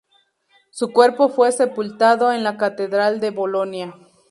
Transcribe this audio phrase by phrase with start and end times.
[0.71, 3.93] Su cuerpo fue sepultado en la Catedral de Bolonia.